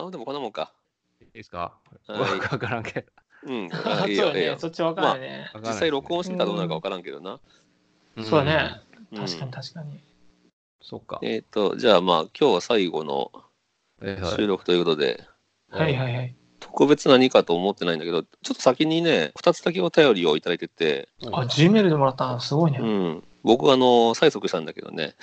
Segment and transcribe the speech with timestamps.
[0.00, 0.72] ああ、でもこんなもんか。
[1.20, 1.72] ういいですか？
[2.06, 3.06] はいわからんけど。
[3.44, 3.68] うん。
[3.84, 4.56] あいいよ、いいよそうだね。
[4.58, 5.50] そっちわからないね。
[5.62, 7.38] 実際録音してたらどうなるかわからんけどな。
[8.22, 8.80] そうだね。
[8.84, 10.00] うん確かに確かに。
[10.80, 11.18] そっか。
[11.22, 13.32] えっ、と、じゃあまあ、今日は最後の
[14.00, 15.24] はいはい収録ということで、
[15.68, 16.34] はいはいはい。
[16.60, 22.78] 特別何かと思ってないんだけど、ちょっと先にね、2つだけお便りをいただいてて、あ、G メールでもらったのすごいね。
[22.78, 23.24] うん。
[23.42, 25.16] 僕はあの、催促したんだけどね。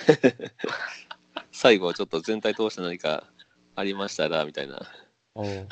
[1.52, 3.24] 最後はちょっと全体通して何か
[3.78, 4.82] ありましたら、みたいな。
[5.34, 5.66] おううん。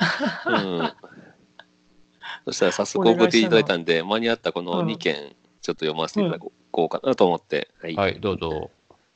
[2.45, 7.69] そしたら早速送っていただいたんで、間に合ったこの2件、ちょっと読ませていただこうかなと思って。
[7.81, 7.95] はい。
[7.95, 8.71] はい、どうぞ。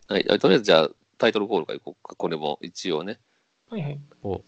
[0.09, 2.15] はい、とりあえずじゃあタイトルコールからいこうか。
[2.15, 3.19] これも一応ね。
[3.69, 3.99] はいはい。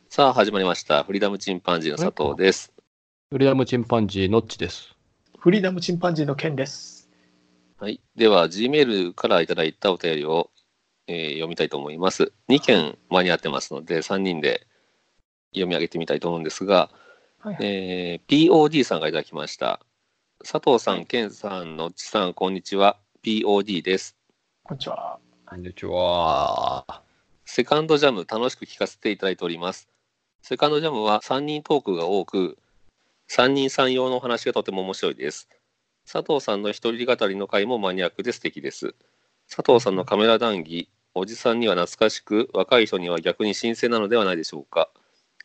[0.10, 1.06] さあ始まりました。
[1.06, 2.74] フリーダムチンパンジーの佐藤です。
[3.30, 4.94] フリーダムチンパンジー、ノッチです。
[5.38, 7.10] フリーダムチンパンジーの件です。
[7.78, 8.02] はい。
[8.18, 10.50] では、Gmail からいただいたお便りを、
[11.08, 12.32] えー読みたいと思います。
[12.50, 14.68] 2件間に合ってますので、3人で
[15.52, 16.90] 読み上げてみたいと思うんですが、
[17.40, 17.66] はいはい。
[17.66, 19.80] えー POD さんがいただきました。
[20.44, 22.98] 佐藤さん、ケンさん、のっちさん、こんにちは。
[23.24, 24.18] POD です。
[24.64, 25.20] こんにちは。
[25.46, 27.02] こんにちは。
[27.46, 29.88] セカンドジャム楽しく聞かせていただいております。
[30.42, 32.58] セカンドジャムは3人トークが多く、
[33.30, 35.48] 3人3用のお話がとても面白いです。
[36.12, 38.96] 佐藤さんの一人語りの回もマニアックで素敵です。
[39.50, 44.90] 佐藤さんのカメラ談義、おじさんには懐かしく、若い人には逆に新鮮なのではないでしょうか。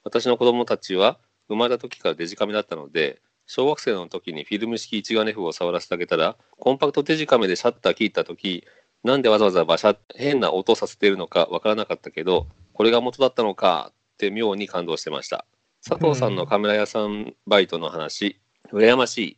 [0.03, 8.65] 私の子供たちは生まれた時からデジカメだったので、小学生の時にフィルム式一眼レフを触らせてあげたら、コンパクトデジカメでシャッター切った時、
[9.05, 15.45] なんでわざわざバシャ変な音させているのかわからなかったけど、これが元だったのかって妙に感動してました。
[15.87, 18.41] 佐藤さんのカメラ屋さんバイトの話、
[18.73, 19.37] 羨ましい。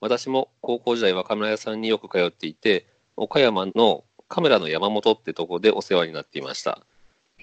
[0.00, 6.80] 私も高校時代はカメラ屋さんによく通っていて、岡山のカメラの山本ってとこでお世話になっていました。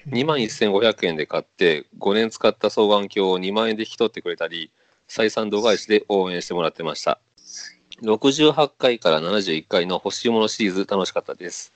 [0.07, 4.71] 2万1500円で買って5年使った双眼鏡を2万円で引き取ってくれたり、
[5.07, 7.19] 採算度外視で応援してもらってました。
[8.01, 11.73] 68回から71回の欲しいものシリーズ楽しかったです。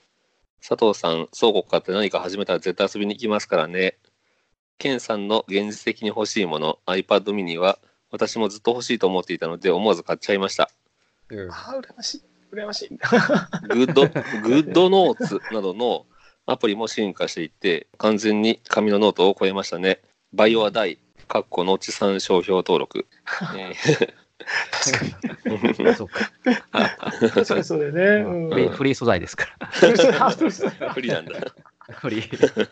[0.67, 3.97] 佐藤さん、倉庫買って何か始めたら絶対遊びに行きますからね。
[4.77, 7.79] ケンさんの現実的に欲しいもの、iPad mini は
[8.11, 10.69] 私もずっと欲しいと思っていたので思わず買っちゃいました。
[11.29, 12.23] うんあ、羨ましい。
[12.51, 12.89] 羨ましい。
[12.89, 16.05] グッド、グッドノーツなどの
[16.45, 20.01] アプリも進化していって、完全に紙のノートを超えましたね。
[20.33, 23.05] Buy or die、カッコのちさん商標登録。
[23.57, 24.13] えー
[24.71, 25.95] 確かに。
[25.95, 26.31] そっか。
[27.33, 28.01] 確かにそうだよね。
[28.23, 29.67] うんフリーフリー素材ですから。
[30.93, 31.33] 不利なんだ。
[31.89, 32.67] フリー。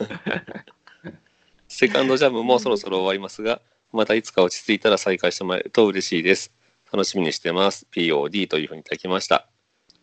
[1.68, 6.52] セカンドジャムもそろそろ終わりますが、またいつか落ち着いたら再開してもらえると嬉しいです。
[6.92, 7.88] 楽しみにしてます。
[7.92, 9.48] POD というふうにいただきました。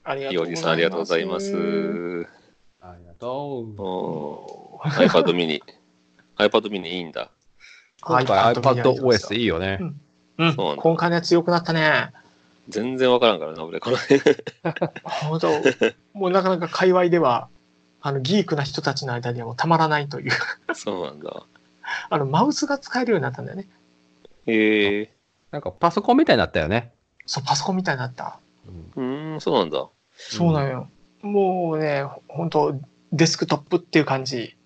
[0.04, 0.62] ありがとうございます。
[0.62, 2.26] さんありがとうございます。
[2.80, 4.88] ありがとう。
[4.88, 5.62] iPad mini。
[6.38, 7.30] iPad mini いいんだ。
[8.00, 9.78] 今回 iPadOS いいよね。
[10.38, 10.54] うん。
[10.54, 12.10] そうなんだ今回のやつ良くなったね。
[12.68, 13.80] 全然わからんからな、俺。
[13.80, 14.20] この辺。
[15.02, 15.48] 本当
[16.14, 17.48] もうなかなか界隈では、
[18.00, 20.32] あの、ギークな人たちの間にはもうたまらないという。
[20.74, 21.44] そうなんだ。
[22.10, 23.68] あの、マウスが使えるようになったんだよね。
[24.46, 25.12] へえ
[25.52, 26.92] なんかパソコンみたいになったよね。
[27.26, 28.40] そう、パソコンみたいになった。
[28.96, 29.88] うんそうなんだ。
[30.14, 30.90] そうなのよ。
[31.22, 32.80] もうね、本当
[33.12, 34.56] デスクトップっていう感じ。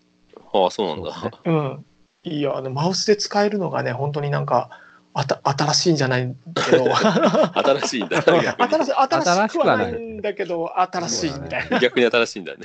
[0.53, 1.13] ああ、そうなんだ。
[1.13, 1.39] そうね
[2.25, 2.33] うん。
[2.33, 4.71] いや、あの、マウスで使えるのがね、本当になんか、
[5.19, 6.37] あた新しいんじゃない
[6.71, 8.21] けど、 新しいんだ。
[8.21, 8.41] 新
[8.85, 11.79] しい、新しくはないいんだけど、新しいみたいな。
[11.79, 12.59] 逆に新しいんだね。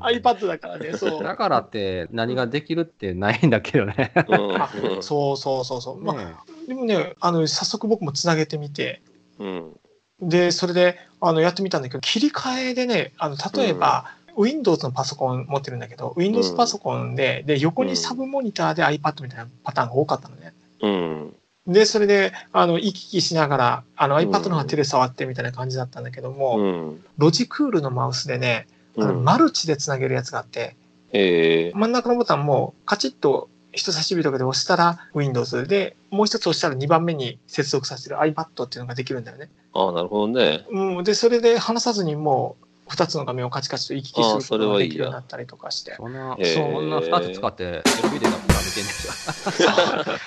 [0.00, 1.24] iPad だからね、そう。
[1.24, 4.12] だからって何ができるってないんだけどね。
[4.28, 6.00] うんあそうそうそうそう。
[6.00, 6.34] まあ、ね
[6.68, 9.02] でもね、あの、早速僕もつなげてみて、
[9.40, 9.80] うん。
[10.20, 20.52] で、それで、あの、やってみたんだけど、切り替えでね、あの、例えば、Windows のパソコン持ってるんだけど、Windows パソコンで、で、横にサブモニターで iPad みたいなパターンが多かったのね。
[20.82, 21.36] うん。
[21.66, 27.04] で、それで、あの、行き来しながら、あの、うん iPad の方が手で触ってみたいな感じだったんだけども、うん。
[27.18, 28.66] ロジクールのマウスでね、
[28.96, 29.24] あのうん。
[29.24, 30.76] マルチでつなげるやつがあって、
[31.12, 39.50] え真ん中のボタンもカチッと人差し指とかで押したら Windows で、もう一つ押したら2番目に接続させる iPad っていうのができるんだよね。
[39.76, 40.64] ー、ああ、なるほどね。
[40.70, 45.94] うん、で、それで離さずにもう2つの画面をカチカチと行き来することができるようにそれはいいやなったりとかして。
[45.96, 49.08] そんな、へーそんな2つ使って、エロビデオだったら見てんねんじ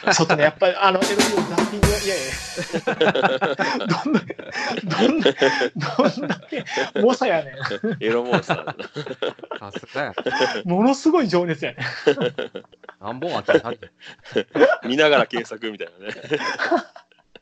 [0.08, 0.14] ゃん。
[0.14, 2.20] ちょっとね、やっぱり、あの、エロビデオザッピングが、いやい
[3.80, 4.38] や、どんだけ、
[4.84, 6.66] どんだけ、どんだけ、
[7.02, 7.54] 猛者やね
[8.02, 8.76] エロモンスターだ
[9.62, 9.72] な。
[9.72, 10.12] さすがや。
[10.12, 10.70] ん。
[10.70, 11.80] ものすごい情熱やねん。
[13.02, 13.90] 何本あったら足り
[14.84, 16.14] へん 見ながら検索みたいなね。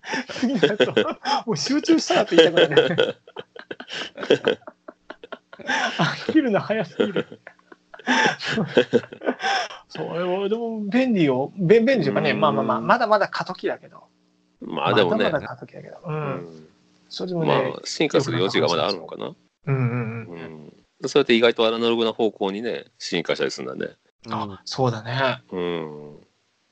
[0.29, 0.93] 次のやつを
[1.45, 2.95] もう集中したらって言いたくないね。
[5.99, 7.41] 飽きるの早すぎる。
[9.89, 11.51] そう、でも便利よ。
[11.57, 14.03] 便便利というかね、うんまあまあまあ、まだまだ過渡期だけど。
[14.61, 15.97] まあでもねまだ、まだ過渡期だけど。
[16.05, 16.09] う。
[16.09, 16.67] うんん
[17.09, 19.33] それでもまあね、進化する余地がまだあるのかな。
[19.65, 20.41] うんうんううん。
[20.67, 20.73] ん。
[21.07, 23.93] そうやって意外とアナログな方向にね、進化したりするんだね。
[24.29, 25.41] あ、そうだね。
[25.51, 26.26] うん。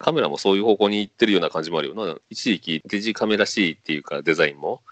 [0.06, 2.16] カメラもそういう方向に行ってるような感じもあるよな。
[2.30, 4.84] 一時期デジカメらしいっていうかデザインも。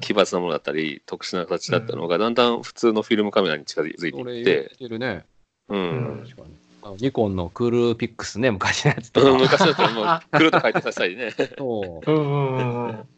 [0.00, 5.26] 奇抜なものだったり特殊な形だったのがだんだん普通のフィルムカメラに近づいていってっ、てるね。
[5.68, 6.24] ううん
[6.98, 9.30] ニコンのクールピックスね、昔のやつとか。
[9.34, 11.32] 昔だったらもうくるっと回転させたりね。
[11.58, 13.08] そううんうんうんうん。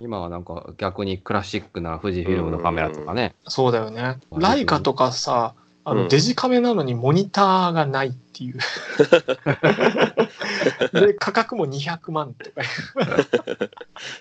[0.00, 3.36] 今はなんか逆にクラシックな富士フィルムのカメラとかね。
[3.46, 4.18] そうだよね。
[4.32, 5.54] ライカとかさ、
[5.84, 8.58] あうんのデジカメなのにモニターがないっていう。
[10.98, 12.62] で、価格も200万とか。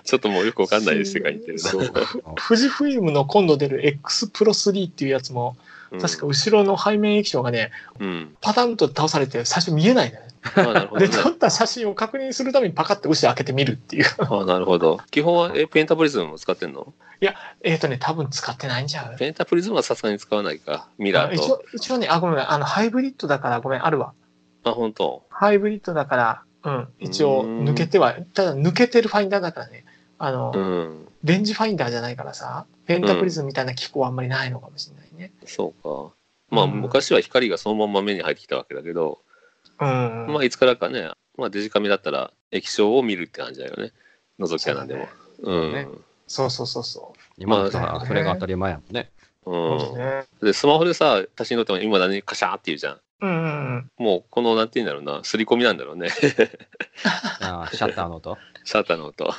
[0.04, 1.89] ちょっともうよくわかんない世界に行ってるそうな。
[2.48, 8.38] 富士フイルムの今度出る X プロ3っていうやつも、うん確か後ろの背面液晶がね、うん。
[8.42, 10.19] パタンと倒されて最初見えないね。
[10.56, 11.24] あなるほど で、ね。
[11.24, 14.06] 撮った写真を確認するためにパカッて後ろ開けてみるっていう。
[14.19, 15.00] あなるほど。
[15.12, 16.94] 基本はえペンタプリズムも使ってんの？
[17.62, 20.88] えっとね、多分使ってないんじゃうペンタプリズムはさすがに使わないか。
[20.98, 21.42] ミラーと。
[21.42, 24.12] 一応、一応ね、あ、ごめん、あの、ハイブリッドだからごめん、あるわ。
[24.66, 25.24] あ、本当？
[25.30, 29.86] ハイブリッドだから、うん、一応抜けては、ただ抜けてるファインダーだからね、
[30.18, 31.07] あの、うん。
[31.24, 35.31] レンジファインダーじゃないからさ、ペンタプリズムみたいな機構はあんまりないのかもしれないね。
[35.45, 36.13] そうか。
[36.50, 39.19] まあ、うん昔は光がそのまま目に入ってきたわけだけど、
[39.80, 40.27] うん。
[40.30, 43.92] まあ、いつからかね、まあ、デジカメだったら液晶を見るって感じだよね。
[44.39, 45.07] 覗き穴でも。
[45.39, 45.74] うん。
[45.74, 45.88] ね
[46.27, 49.12] そうそうそうそ今だったまあらそれが当たり前やもんね。
[49.45, 49.51] う。
[49.51, 49.98] ん。
[49.98, 50.25] ね。
[50.42, 53.00] で、スマホでさ、写真撮っても今何カシャーって言うじゃん。
[53.21, 53.92] うん。
[53.98, 56.10] もう、この、なんて言うんだろうな、刷り込みなんだろうね。
[57.42, 58.38] あーシャッターの音？
[58.63, 59.33] シャッターの音。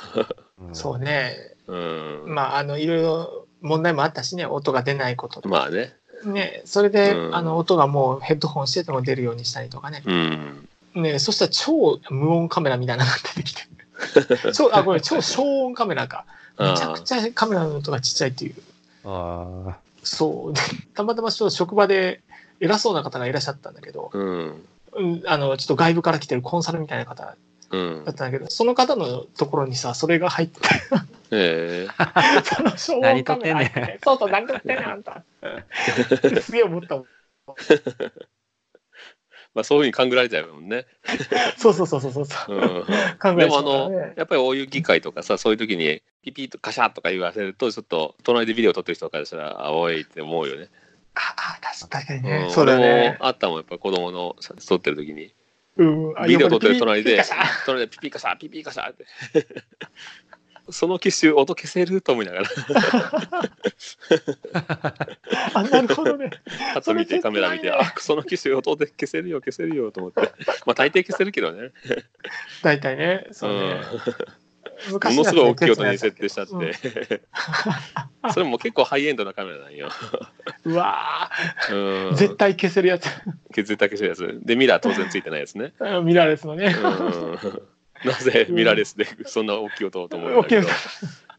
[0.59, 1.35] うんそうね。
[1.67, 2.23] うん。
[2.27, 5.55] まあ、あの、いろいろ問題もあったしね、音が出ないこととか。
[5.55, 5.93] まあね。
[6.23, 10.03] ね、それで、うんあの、音がもうヘッドホンしてても出るようにしたりとかね。
[10.05, 10.67] うん。
[10.95, 13.63] ね、そしたら超無音カメラみたいなのが出てきて。
[14.53, 16.25] 超、あ、ごめん、超消音カメラか。
[16.57, 18.55] めちゃくちゃカメラの音がちっちゃいっていう。
[19.03, 20.53] あそう。
[20.53, 20.61] で
[20.93, 22.21] たまたまちょっと職場で
[22.59, 24.65] 偉そうな方がいらっしゃったんだけど、うん。
[24.93, 27.33] うん、あの、ちょっと外部から来てるコンサルみたいな方うん
[28.05, 28.11] だ。
[28.11, 30.67] ったんだけど、その方のところにさ、それが入ってて、
[31.31, 35.23] ええその消音カメラ入ってて、そうそう、何撮ってんねん、あんた。
[36.41, 37.05] すげえ思ったもん。
[39.55, 40.85] まあ、そういうふうに勘ぐられちゃうもんね。
[41.57, 42.55] そうそうそうそうそうそう。
[42.55, 42.85] うん。
[43.17, 44.13] 考えでもあの、ね。
[44.17, 50.67] やっぱりお湯機械とかさ、そういう時にピピッとカシャッとか言わせると、ちょっと隣でビデオ撮ってる人からしたら、あおいって思うよね。
[51.15, 52.45] あ、あ、確かにうね。
[52.47, 53.25] んそうだねも。
[53.25, 54.35] あったもん、やっぱ子供の
[54.67, 55.33] 撮ってる時に。
[55.77, 56.13] うん。
[56.17, 57.23] あビデオ撮ってる隣で
[57.65, 59.05] 隣でピピカシャ、ピピカシャって。
[60.69, 62.49] その機種音消せると思いながら、
[65.53, 66.31] あ、なるほどね。
[66.73, 70.21] パッと見てカメラ見て、あ、その機種音で消せるよ、消せるよと思って。
[70.65, 71.71] まあ大抵消せるけどね。
[72.63, 73.27] 大体ね。
[73.31, 73.81] そうね。
[74.87, 76.73] も昔のすごい大きい音に設定しちゃっうんて。
[78.33, 79.89] それも結構ハイエンドなカメラなんよ。
[80.65, 81.29] うわ
[81.69, 83.09] うんー絶対消せるやつ。
[83.53, 84.39] 削った消せるやつ。
[84.43, 85.73] で、ミラー当然ついてないやつね。
[85.79, 86.67] うんミラーレスのね。
[86.67, 87.61] うん
[88.03, 90.67] なぜミラーレスでそんな大きい音をと思うんだけど、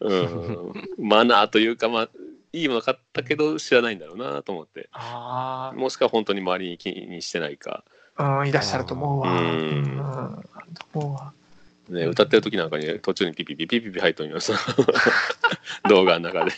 [0.01, 2.09] うん、マナーというか、まあ、
[2.53, 4.89] いいもの買ったけど知らないんだろうなと思って。
[4.93, 7.85] あもしくは本当に周りに気にしてないか。
[8.17, 9.31] あ、うん、いらっしゃると思うわ。
[9.31, 10.45] ううんん。
[10.93, 11.33] と思うわ。
[11.89, 14.55] ね、歌ってる時なんかに途中にピピピピピピ入っとるよさ
[15.89, 16.53] 動画の中で、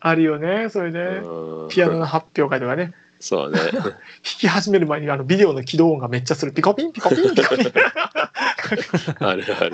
[0.00, 1.18] あるよね、それで。
[1.18, 2.94] うんピアノの発表会とかね。
[3.18, 6.52] そうね弾き始める前にあのビデオの起動音がめっちゃする。
[6.52, 7.72] ピコピン、ピコピン、ピコピン。
[9.26, 9.72] あるある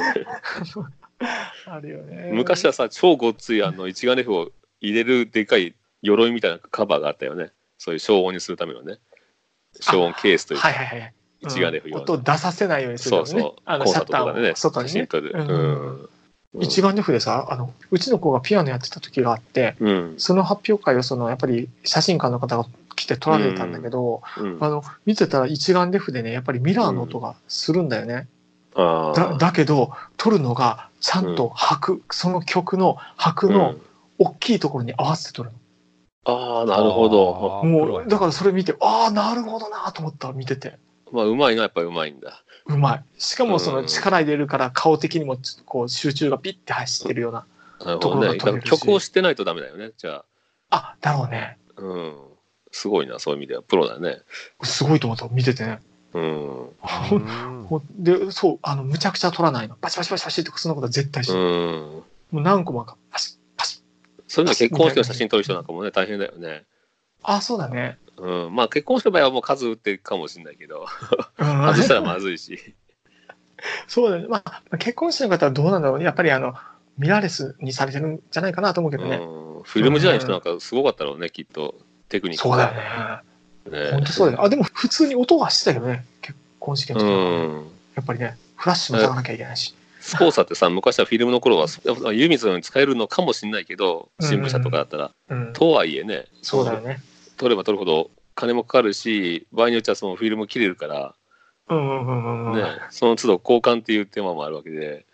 [1.66, 2.30] あるよね。
[2.32, 8.98] 昔はさ超ごっついあの一眼レフを入れるでかい鎧みたいなカバーがあったよねそういう消音にするためのね
[9.80, 11.14] 消音ケースというかはいはいはい。
[11.42, 13.30] 一眼レフ用の音を出させないようにするよね。
[13.30, 13.52] そうそう。
[13.64, 14.88] あのコンサシャッターートとかでねを外にね。
[14.90, 16.08] 写真撮るうん。
[16.54, 16.62] うん。
[16.62, 20.14] 一眼レフでさ、あの、うちの子がピアノやってた時があって、うん。
[20.18, 24.58] その発表会をその、やっぱり写真館の方が来て撮られたんだけど、うん。
[24.60, 28.28] あの、見てたら一眼レフでね、やっぱりミラーの音がするんだよね。
[28.74, 33.74] あだだけど、撮るのがちゃんと拍、その曲の拍の
[34.18, 35.50] 大きいところに合わせて撮る
[36.24, 37.62] ああ、なるほど。
[37.64, 40.78] もう、だからそれ見て、ああ、なるほどなと思った、見てて。
[41.12, 42.42] まあ、うまいのはやっぱりうまいんだ。
[42.66, 43.04] うまい。
[43.18, 47.40] しかもそうんの力入れるから顔的にもちょっとこう集中がピッて走ってるような。
[47.40, 47.46] ね。
[47.84, 49.90] が撮れるし曲を知ってないとダメだよね。
[49.96, 50.24] じゃ
[50.70, 51.58] あ、だろうね。
[51.76, 51.82] あ。
[51.82, 52.16] うん。
[52.70, 53.62] すごいな、そういう意味では。
[53.62, 54.18] プロだね。
[54.62, 55.80] すごいと思った、見ててね。
[56.14, 56.68] うん。
[57.98, 59.76] で、そう、あの、むちゃくちゃ撮らないの。
[59.76, 61.42] パチパチパチパチってそんなことは絶対しうない。
[61.42, 61.46] ん。
[61.50, 64.22] もう何個もか、パシッパシッ。
[64.28, 66.64] そういうの結婚式の写真撮る人なんかもね、大変だよね。
[67.22, 67.98] あ、そうだね。
[68.18, 68.54] うん。
[68.54, 70.86] まあ、結婚式の場合はもう数打ってるかもしれないけど、
[71.38, 72.74] うん外したらまずいし。
[73.86, 74.26] そうだね。
[74.28, 76.04] まあ、結婚式の方はどうなんだろうね。
[76.04, 76.54] やっぱりあの、
[76.98, 79.16] ミラーレスにされてるんじゃないかなと思うけどね。
[79.16, 79.62] うん。
[79.62, 81.74] フィルム時代の人なんかすごかったろうね、きっと。
[82.08, 82.74] テクニックそうだよ
[83.70, 83.84] ね。
[83.86, 83.90] ね。
[83.92, 84.46] 本当そうだよね。
[84.46, 86.04] あ、でも普通に音はしてたけどね。
[86.20, 87.66] 結婚式のう時は、ん。
[87.94, 89.74] やっぱりね、フラッシュも咲かなきゃいけないし。
[90.00, 91.68] スポーツだってさ、昔はフィルムの頃は、
[92.12, 95.12] 湯水のように使えるのかもしれないけど、新聞社とかだったら。
[95.28, 95.52] うん。
[95.52, 97.00] とはいえね、そうだよね。
[97.42, 101.14] 取れば取るほど金もかかるし、場合によってはそのフィルム切れるから。
[101.70, 101.76] ね、
[102.90, 105.06] その都度交換っていうテーマもあるわけで、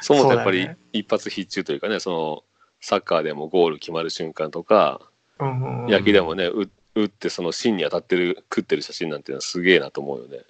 [0.00, 2.44] そう思うとやっぱり一発必中というかね、その
[2.80, 5.00] サッカーでもゴール決まる瞬間とか、
[5.40, 10.40] 野球でもね、う打ってその芯に当たってる、食ってる写真なんていうのはすげえなと思うよね。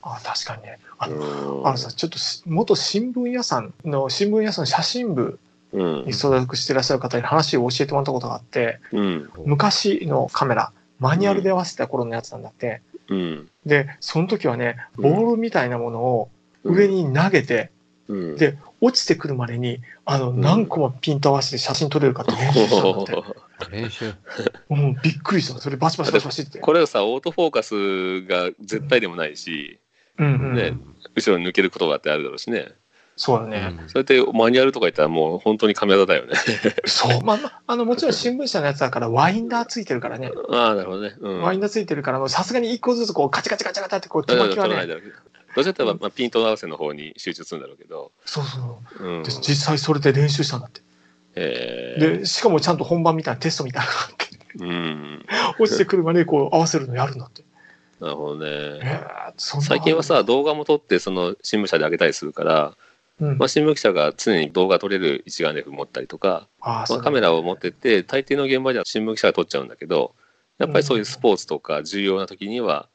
[0.00, 0.78] あ、確かにね。
[0.98, 5.38] あの、うんあのさ、ちょっとし元新聞屋さんの、新聞屋さんの写真部
[5.72, 6.12] うんに。
[6.12, 9.30] 所属していらっしゃる方に話を教えてもらったことがあって、うん。
[9.44, 12.82] 昔のカメラ、マニュアルで合わせた頃のやつなんだって。
[13.08, 13.48] うん。
[13.66, 16.30] で、その時はね、うんボールみたいなものを
[16.64, 17.70] 上に投げて、
[18.08, 18.36] うん。
[18.36, 23.70] で落ちてくるまでに、あの、ん何個もピント合わせて写真撮れるかって練習したんだって。
[23.70, 24.12] 練習。
[24.68, 25.60] もうびっくりした。
[25.60, 26.58] それバチバチバチバチって。
[26.58, 29.78] これはさ、オートフォーカスが絶対でもないし、
[30.18, 30.54] うんうん。
[30.56, 30.74] ね
[31.14, 32.72] 後ろに抜けることがあってあるだろうしね。
[33.16, 33.78] そうだね。
[33.88, 36.34] それってマニュアルとか言ったらもう本当にカメラだよね。
[36.86, 37.22] そう。
[37.22, 40.30] まあまあ、あの、 もちろん新聞社のやつだからワインダーついてるからね。
[40.50, 41.14] ああ、なるほどね。
[41.20, 41.42] うん。
[41.42, 44.86] ワインダーついてるから、さすがに一個ずつこうカチカチカチカチってこう手巻きはね。
[44.86, 44.94] ど。
[44.94, 45.00] ど
[45.60, 48.12] うせだったら、まあ、ピント合わせの方に集中するんだろうけど。
[48.24, 49.20] そうそう。
[49.20, 49.22] う。
[49.24, 50.80] 実際それで練習したんだって。
[51.34, 55.26] えー、で、しかもちゃんと本番みたいなテストみたいなのがあって、うん。
[55.58, 57.44] 落ちてくるまでこう合わせるのやるんだって。
[58.00, 59.00] なるほどえね。
[59.28, 62.74] ーそんな最近はさ、動画も撮って、その新聞社で上げたりするから、
[63.22, 70.16] うんまあ、新聞記者が常に動画撮れる一眼レフ持ったりとか、ああ、まあ、カメラを持ってって、大抵の現場では新聞記者が撮っちゃうんだけど、
[70.58, 72.88] やっぱりそういうスポーツとか重要な時には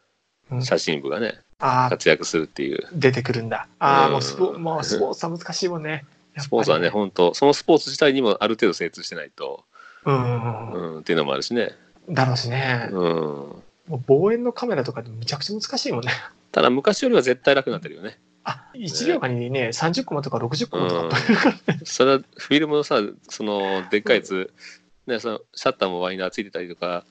[0.52, 2.88] うん写真部がね、ああ、活躍するっていう。
[2.94, 3.68] 出てくるんだ。
[3.80, 6.06] ああ、うんもうスポ もうスポーツは難しいもんね。
[6.38, 9.64] スポーツはね、本当そのスポーツ自体にもある程度精通してないと、
[10.06, 11.72] うんうんうんうん、っていうのもあるしね。
[12.10, 12.90] だろうしね。
[12.92, 12.98] うん。
[12.98, 16.12] もう望遠のカメラとかでむちゃくちゃ難しいもんね。
[16.52, 18.20] ただ昔よりは絶対楽になってるよね。
[18.50, 21.82] あ、1秒間にね、30コマとか60コマとか撮れるからね。
[21.84, 24.54] それはフィルムのさ、そのでっかいやつ、
[25.06, 27.06] ね、そのシャッターもワイナーついてたりとか、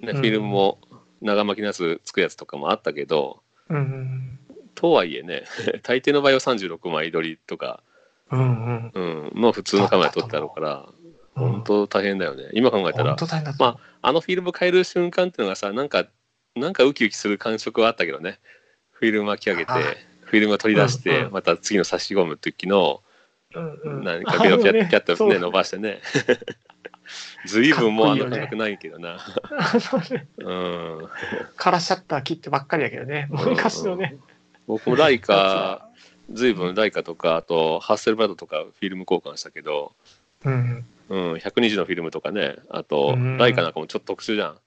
[0.00, 0.78] ね、うんフィルムも
[1.20, 4.38] 長巻きのやつつくやつとかもあったけど、うんうん
[4.76, 5.42] とはいえね、
[5.82, 7.82] 大抵の場合は36枚撮りとか、
[8.30, 10.88] うんうんうん、もう普通のカメラで撮ってあるから、
[11.34, 11.52] うん。
[11.52, 12.50] 本当大変だよね。
[12.52, 13.16] 今考えたら。
[13.58, 16.06] まあのフィルム変える瞬間っていうのがさ、なんか、
[16.54, 18.38] なんかウキウキする感触はあったけどね。
[18.92, 19.78] フィルム巻き上げてあ、
[20.28, 23.02] フィルムを取り出して、うんうんまた次の差し込む時の、
[23.54, 26.00] うんうん何かピャッ、ピャッとね、伸ばしてね。
[27.46, 29.18] ずいぶんもうあの感覚ないけどな。
[30.38, 31.08] うん。
[31.56, 33.28] カラーシャッター切ってばっかりやけどね。
[33.30, 34.18] もう昔のね。
[34.66, 35.88] 僕もライカ、
[36.30, 39.94] ずいぶんライカとか、あとハッセルブラッドとかフィルム交換したけど、
[40.44, 40.84] うん。
[41.08, 44.58] うん、120のフィルムとかね、あとうん、ライカなんかもちょっと特殊じゃん。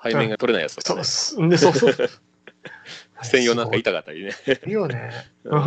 [0.00, 2.10] 背面が取れないやつとかねそうそうそう。
[3.22, 4.32] 専用なんか痛かったりね。
[4.66, 5.10] いいよね。
[5.44, 5.58] うん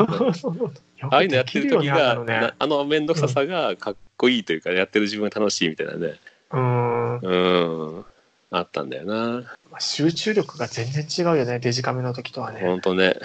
[1.03, 2.53] ああいうのやってる時が、あのねな。
[2.59, 6.19] あの面倒くささがかっこいいというか、やってる自分が楽しいみたいなね。
[6.51, 7.17] うん。
[7.17, 8.05] うん。
[8.51, 9.55] あったんだよな。
[9.79, 11.59] 集中力が全然違うよね。
[11.59, 12.59] デジカメの時とはね。
[12.61, 13.15] ほんとね。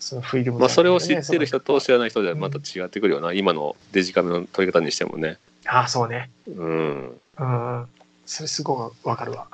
[0.00, 3.32] そのフィルム、まあ、それを知ってる人と知らない人ではまた違ってくるよな。
[3.32, 5.38] 今のデジカメの撮り方にしてもね。
[5.66, 6.30] ああ、そうね。
[6.48, 7.20] うん。
[7.38, 7.86] うん。
[8.24, 9.48] それすごいわかるわ。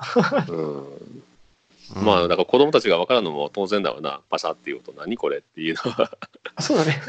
[0.49, 1.23] うん。
[1.94, 4.20] まあ、だから子供たちが分からんのも当然だわな。
[4.28, 6.10] パシャっていう音、何これっていうのは。
[6.56, 7.00] あそうだね。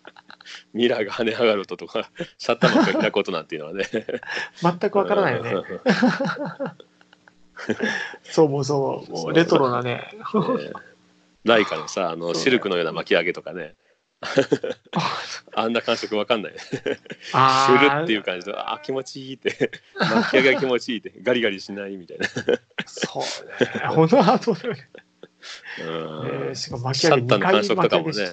[0.74, 3.84] ミラーが跳ね上がる音とか、シャッターが開く音なんていうのはね。
[4.60, 5.54] 全くわからないよね。
[8.24, 9.10] そう、もうそう。
[9.10, 10.10] もうレトロなね。
[10.12, 10.72] ね
[11.44, 13.74] ライカのさ、あの、シルクのような巻き上げとかね。
[15.54, 16.54] あんな感触わかんない。
[16.58, 16.66] シ
[17.32, 22.28] あュルっていう感じで、あー気持ちいいって、 巻き上げが気持ちいいって、ガリガリしないみたいな。
[22.86, 23.86] そうね。
[23.88, 24.34] ほんとだよ
[24.74, 24.90] ね。
[25.80, 28.24] うんえーしかも巻き上げシャッターの感触とかもね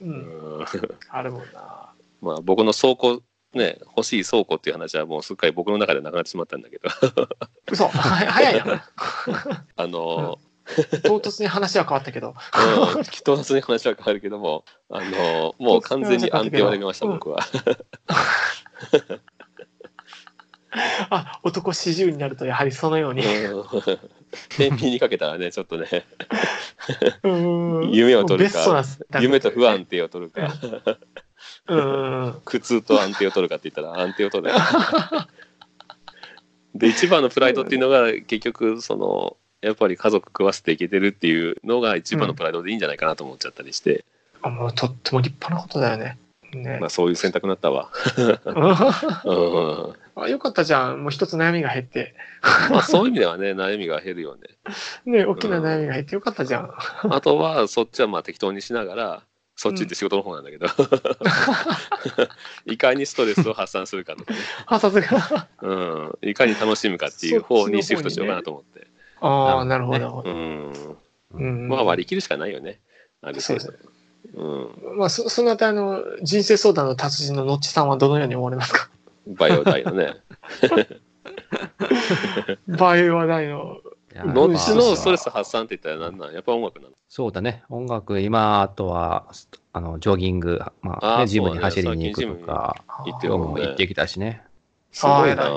[0.00, 0.04] う。
[0.04, 0.66] うんん
[1.08, 1.92] あるもんな。
[2.20, 3.22] まあ僕の倉庫
[3.54, 6.88] ね、欲しい倉庫っていう話はもうすっかり僕の中でなくなってしまったんだけど、
[7.70, 8.88] 嘘、は早いな。
[9.76, 10.38] あの、
[11.02, 12.28] 唐突に話は変わったけど。
[12.28, 12.34] うん、
[13.24, 17.40] 唐突に話は変わるけども、あの、もう完全に安定はできました、うん僕は。
[21.10, 23.22] あ、男四十になるとやはりそのように。
[23.26, 23.64] うん
[24.48, 26.06] 天秤にかけたらね、ちょっとね、
[27.22, 28.82] うん夢を取るか
[29.20, 30.54] 夢と不安定を取るか、
[31.68, 32.40] うん。
[32.44, 34.54] 苦痛と安定を取るかって言ったら安定を取る。
[36.74, 44.04] で、一番のプライドっていうのが、結局、その、やっぱり家族食わせていけてるっていうのが一番のプライドでいいんじゃないかなと思っちゃったりして、
[44.42, 46.18] あもうとっても立派なことだよね。
[46.52, 47.88] ねまあそういう選択になったわ。
[49.24, 51.02] うんあよかったじゃん。
[51.02, 52.14] もう一つ悩みが減って。
[52.70, 54.42] まあそういう意味ではね、悩みが減るよね。
[55.06, 56.70] ね大きな悩みが減ってよかったじゃん。
[57.04, 59.22] あとは、そっちはまあ適当にしながら、
[59.56, 60.66] そっちって仕事の方なんだけど、
[62.66, 65.48] いかにストレスを発散するかとかね、あ、さすが。
[65.62, 68.91] うん、いかに楽しむかっていう方にシフトしようかなと思って。
[69.22, 70.22] ああ、なるほど。
[70.26, 70.72] うん。
[71.34, 72.80] うんまあ割り切るしかないよね。
[73.22, 73.78] あるそうです程
[74.34, 74.42] 度。
[74.92, 74.98] うん。
[74.98, 78.90] まあ、そそのあたの人生相談の達人ののっちさんはどのように思われますか？
[79.26, 80.14] バイオ大のね。
[82.68, 83.78] バイオ話題の。
[84.12, 86.34] いやどっちのストレスまあ発散って言ったら何なん？
[86.34, 87.62] やっぱ音楽なのそうだね。
[87.68, 89.26] 音楽、今、あとは、
[89.72, 94.42] あの、ジョギング、まあ、ね、ジムに走りに行くとか、行ってきたしね。
[94.92, 95.50] すごいな。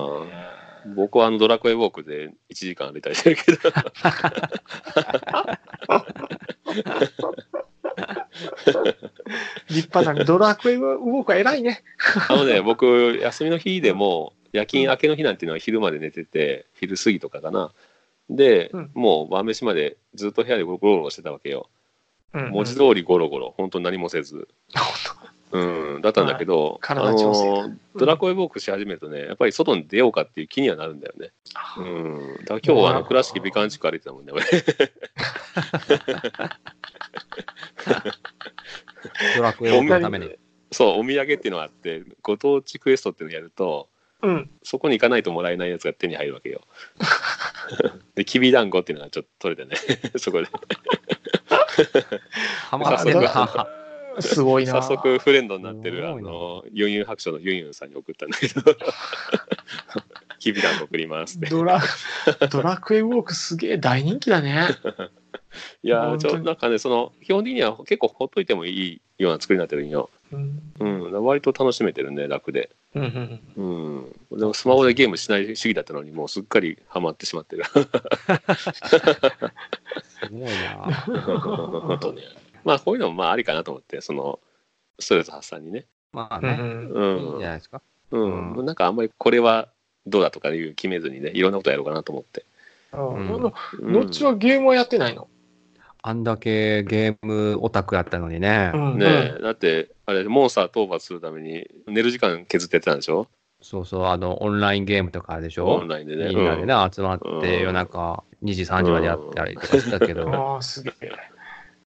[0.96, 3.58] 僕はあのドラクエウォークで1時間歩いたりしてるけど。
[9.70, 10.25] 立派だね。
[10.25, 11.84] ドラクエウォークは偉いね。
[12.30, 17.72] あのね、僕、休みの日でも、夜勤明けの日なんていうのは昼まで寝てて、昼過ぎとかかな。
[18.30, 21.70] で、うんもう晩飯までずっと部屋でゴロゴロしてたわけよ。
[22.34, 24.48] うん文字通りゴロゴロ、本当に何もせず。
[25.52, 31.32] うん、だったんだけど、あ体調整のドラクエウォークし始めるとね、やっぱり外に出ようかっていう気にはなるんだよね。
[31.78, 32.38] うん。
[32.40, 34.44] だから今日はあの倉敷美観地区歩いてたもんね、俺。
[39.38, 40.36] ドラクエをのために。
[40.72, 43.88] そう、お土産っていうのがあって、ご当地クエストっていうのをやると、
[44.22, 44.50] うん。
[44.64, 46.62] そこに行かないともらえないやつが手に入るわけよ。
[48.16, 49.77] で、きびだんごっていうのがちょっと取れてね、
[50.18, 50.48] そこで。
[52.70, 53.85] ハマってる早速な。
[54.20, 54.74] すごいな。
[54.82, 58.62] 早速フレンドになってる、あの、ユンユン白書のユンユンさんに送ったんだけど、
[60.40, 61.48] きびだんご送りますって。
[61.48, 61.82] ドラ、
[62.51, 64.68] ドラクエウォークすげえ大人気だね。
[65.84, 70.10] いやーちょ、本当になんかね、その、基本的には結構ほっといてもいいような作りになってるんよ。
[70.32, 70.62] うん。
[70.80, 72.70] うん、割と楽しめてるね、楽で。
[72.96, 74.40] うんうんうん。
[74.40, 77.64] でもスマホでゲームしない主義だったのに、もうすっかりハマってしまってる。
[77.74, 77.80] す
[80.32, 81.04] ごいな。
[81.06, 82.22] 本当ね。
[82.66, 84.40] まあ、こういうのもまあありかなと思って、その、
[85.00, 85.86] ストレス発散にね。
[86.12, 86.58] まあね。
[86.60, 87.82] うんういいんんじゃないですか？
[88.12, 89.70] うん、うなんかあんまりこれは
[90.08, 92.46] どうだとかいう決めずにね、いろんなことやろうかなと思って。
[92.94, 95.28] うんうんのうんのっちはゲームはやってないの？
[96.01, 98.72] あんだけゲームオタクやったのにね。
[98.74, 103.28] うんねえ、だって、あれ、モンスター討伐するために寝る時間削ってやってたんでしょ？
[103.62, 105.66] そうそう、あの、オンラインゲームとかあるでしょ？
[105.66, 106.30] オンラインでね。
[106.30, 111.12] みんなでね、集まっうんて夜中2時、3時までやったりとかしたけど、ああ、すげえ。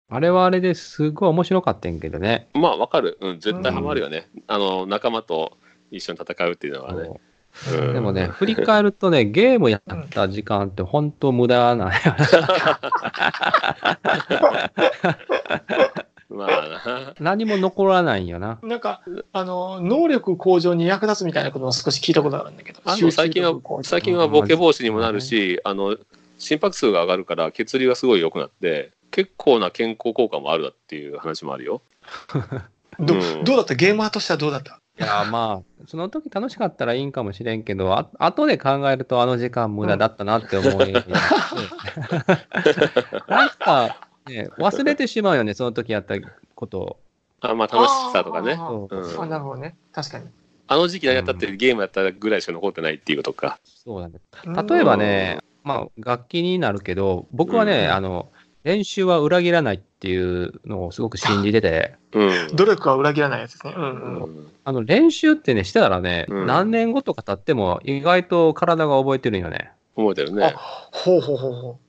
[0.08, 2.48] あれはあれですごい面白かったんけどね。
[2.54, 3.18] うんまあ、わかる。
[3.22, 4.30] うん、絶対ハマるよね。
[4.48, 5.58] あの、仲間と
[5.92, 7.04] 一緒に戦うっていうのはね。
[7.06, 7.20] そう
[7.78, 11.86] うんでもね、振り返るとね、 ゲームやった時間って本当無駄な。
[16.30, 17.14] まあな。
[17.20, 18.60] 何も残らないんよな。
[18.62, 22.82] なんか、あの、能力向上に役立つみたいなことも少し聞いたことあるんだけど。
[22.84, 25.98] あの最近は最近はボケ防止にもなるし、あの
[26.38, 31.82] 心拍数が上がるから血流がすごい良くなって結構な健康効果もあるっていう話もあるよ。
[33.00, 33.74] どうんどうだった？
[33.74, 34.82] ゲーマーとしてはどうだった？
[35.00, 41.00] いや、まあ、その時楽しかったらいいんかもしれんけど、あ後で考えるとあの時間無駄だったなって思い、 な
[43.46, 46.16] んか、ね、忘れてしまうよね、その時やった
[46.54, 47.00] ことを。
[47.40, 48.54] あまあ楽しさとかね。
[48.54, 49.78] あーうんあなるほどね。
[49.94, 50.26] 確かに。
[50.68, 53.60] あの時期何やったってゲームやったぐらいしか残ってないっていうことか。
[53.64, 54.20] そうだね。
[54.70, 58.30] 例えばね、まあ、楽器になるけど、僕はね、うんあの、
[58.66, 62.56] 練習は裏切らないっていうのをすごく信じてて、うん。
[62.56, 63.74] 努力は裏切らないやつですね。
[63.78, 64.40] うんううん。
[64.46, 69.72] んあの、練習ってね、してたらね、うん何年後とか経っても意外と体が覚えてるんよね。
[69.96, 70.56] 覚えてるあね。、
[70.92, 71.80] ほうほうほうほ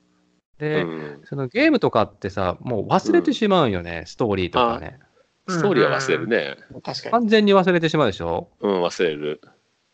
[0.58, 4.98] で、うんそのゲームとかってさ、もう忘れてしまうんよね、ストーリーとかね。
[5.46, 5.52] う。
[5.52, 6.56] ストーリーは忘れるね。
[6.74, 6.80] うん。
[6.82, 7.12] 確かに。
[7.12, 8.48] 完全に忘れてしまうでしょ？
[8.60, 9.40] うん、忘れる。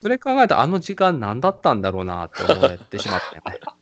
[0.01, 3.61] それ考えたらあの時間何だったんだろうなって思ってしまったよね。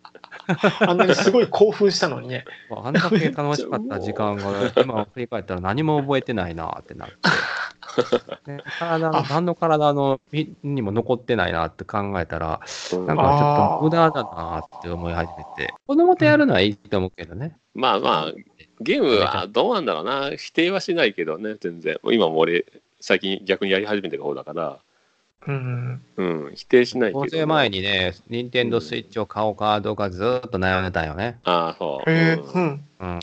[0.86, 2.44] あんなにすごい興奮したのにね。
[2.70, 7.14] あんだけ楽しかった時間が 今振り返ったら何も覚えてないなってなって。
[8.46, 12.60] ね体何の体の身にも残ってないなって考えたら、
[12.92, 17.56] うんなんかちょっと無駄だなって思い始めて、子供とやるのはいいと思うけどね。
[17.74, 18.32] まあまあ、
[18.80, 20.30] ゲームはどうなんだろうな。
[20.36, 21.98] 否定はしないけどね、全然。
[22.04, 22.66] 今も俺、
[23.00, 24.78] 最近逆にやり始めてる方だから、
[25.46, 26.02] うん。
[26.16, 27.20] うん、否定しないけど。
[27.20, 31.38] 合成前にね、任天堂スイッチを買おうかどうかずーっと悩んでたよね。
[31.44, 32.10] ああ、そう。
[32.10, 33.20] えー、うんうん。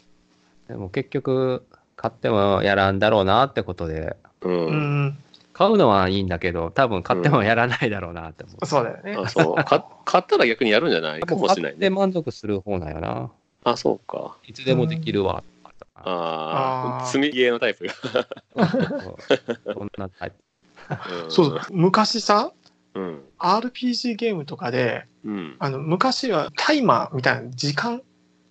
[0.67, 4.49] でも結局、買ってもやらんだろうなってことで、う。
[4.49, 5.17] うんん。
[5.53, 8.65] 買うのはいいんだけど、多分買ってもやらないだろうなって思う。
[8.65, 9.15] そうだよね。
[9.17, 11.21] あそう か買ったら逆にやるんじゃない？
[11.21, 11.77] かもしれないね。
[11.79, 13.31] 買って満足する方なんよな。
[13.63, 14.37] あ、そうか。
[14.45, 15.43] いつでもできるわ。
[15.95, 17.93] ああ、あー積みゲーのタイプが。
[19.73, 20.35] そんなタイプ。
[21.23, 21.61] うんそう。
[21.71, 22.51] 昔さ、
[22.95, 23.21] うん。
[23.39, 25.55] RPG ゲームとかで、うん。
[25.59, 28.01] あの、昔はタイマーみたいな時間、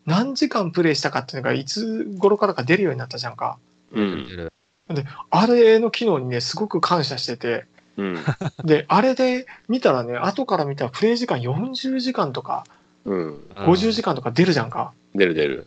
[0.05, 3.59] 何時間プレイしたかっていうのがいつ頃からか出るようになったじゃんか。
[3.93, 4.51] うん。
[5.31, 7.65] あれの機能にね、すごく感謝してて、
[7.97, 8.19] うん。
[8.65, 12.65] で、あれで見たらね、後から見たらプレイ時間40時間とか
[13.05, 13.41] うん。
[13.55, 14.93] 50時間とか出るじゃんか。
[15.15, 15.67] 出る出る。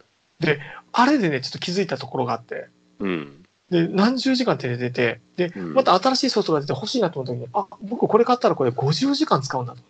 [0.91, 2.67] あれでね、ちょっと気づいたところがあって、
[2.99, 3.38] うん。
[3.69, 9.81] で、何十時間って出て、で、うんまた新しいソフトが出て欲しいなと思った時に、あ、僕これ買ったらこれ50時間使うんだと。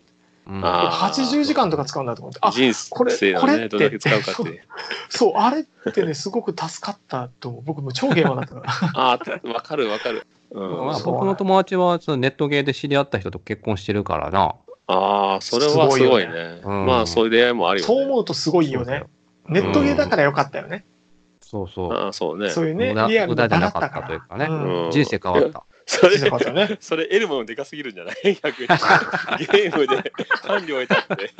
[0.46, 4.64] うんあー80時間とか使うんだと思って、あ、人これ生をね、これってどれだけ使うかって。
[5.08, 7.62] そう、あれってね、すごく助かったと思う。
[7.64, 8.90] 僕も超ゲーマーだったから。
[9.00, 10.26] ああ、わかるわかる。
[10.50, 10.86] うん。
[10.86, 14.56] まあ、僕の友達はそのネットゲーで知り合った人と結婚してるからな。
[14.88, 16.32] ああ、それはすごいね。
[16.32, 17.94] いようんまあ、そういう出会いもあるよね。
[17.94, 19.04] そう思うとすごいよね。
[19.48, 20.84] ネットゲーだからよかったよね。
[21.50, 21.92] そうそう。
[21.92, 22.48] ああ、そうね。
[22.50, 24.46] そういうね無駄、リアルな無駄じゃなかったたというかね。
[24.48, 25.64] うんうん人生変わった。
[25.84, 26.78] それね。
[26.78, 28.14] それ得るものでかすぎるんじゃない？
[28.40, 28.68] 逆に。
[28.68, 30.12] ゲームで
[30.46, 31.30] 伴侶を得たって。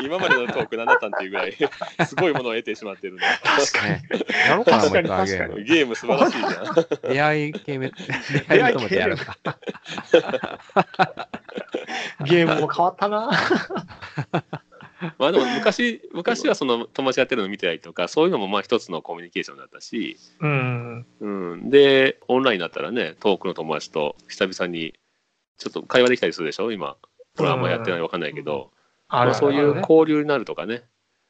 [0.00, 1.54] 今までのトーク何だったんっていうぐらい、
[2.06, 3.26] すごいものを得てしまってるんだ。
[3.44, 3.92] 確かに。
[3.92, 4.02] ね
[4.48, 5.64] やろうかな、もう確かに一回ゲー確ム。
[5.64, 7.12] ゲーム素晴らしいじゃん。
[7.12, 7.92] 出会い系め、
[8.48, 9.36] 出会いともでやるか。
[12.24, 13.30] ゲームも変わったな。
[15.18, 21.06] まあでも昔、 昔はその友達やってるの見てたりとか、そういうのもまあ一つのコミュニケーションだったし、うん。
[21.20, 21.70] うん。
[21.70, 24.94] で、オンラインだったらね、遠くの友達と久々に
[25.58, 26.72] ちょっと会話できたりするでしょ？
[26.72, 26.96] 今。
[27.36, 28.70] これはあんまやってないわかんないけど、
[29.08, 30.84] あるまあ、そういうね交流になるとかね。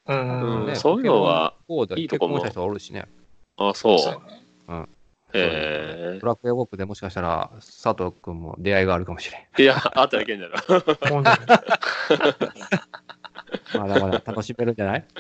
[0.07, 0.61] うん。
[0.61, 1.55] うんねそういうのは、
[1.97, 2.53] いいとこもね。
[3.57, 3.99] あ、そう。
[3.99, 4.21] そう
[5.33, 9.41] えドラクエウォークでもしかしたら佐藤くんも出会いがあるかもしれん。
[9.57, 10.55] ー、いや、あったらいけんじゃろ。
[13.75, 15.05] まだまだ楽しめるんじゃない？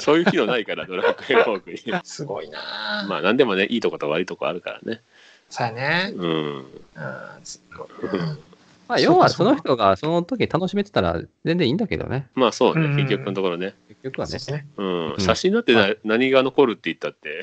[0.00, 1.78] そういう機能ないから、ドラクエウォークに。
[2.04, 3.06] すごいな。
[3.08, 5.02] まあ、なんでもね、いいとこと悪いとこあるからね。
[5.50, 6.12] そうやね。
[6.14, 6.26] うん。
[6.26, 6.64] うん。
[7.44, 8.36] すごいな
[8.88, 12.28] まあ、要はその人がその時楽しめてたら全然いいんだけどね。
[12.34, 13.74] まあ、そううんね、結局のところね。
[13.88, 14.38] 結局はねそうで。
[14.38, 14.66] すね。
[14.78, 15.12] うん。
[15.12, 17.42] うん写真だってな何が残るって言ったって、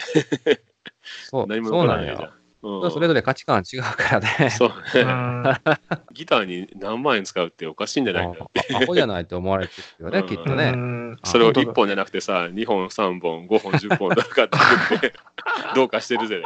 [1.29, 2.31] そう、 何もそうなんよ残らないじゃん。。
[2.65, 4.49] うんそれぞれ価値観違うからね。
[4.49, 5.04] そううね。
[5.04, 5.43] ん。
[6.13, 8.75] ギターに何万円使うっておかしいんじゃないかって。
[8.75, 10.71] アホじゃないと思われてるよね、うんきっとね。
[10.73, 14.58] うんそれを本当だ1本じゃなくてさ、2本、3本、5本、10本とかって
[14.89, 15.13] 言って、
[15.75, 16.43] どうかしてるぜね。